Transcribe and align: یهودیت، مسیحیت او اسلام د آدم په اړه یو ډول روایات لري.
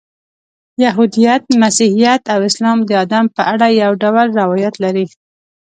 یهودیت، 0.83 1.41
مسیحیت 1.61 2.21
او 2.33 2.39
اسلام 2.49 2.77
د 2.85 2.91
آدم 3.03 3.25
په 3.35 3.41
اړه 3.53 3.67
یو 3.81 3.91
ډول 4.03 4.27
روایات 4.41 4.75
لري. 4.83 5.05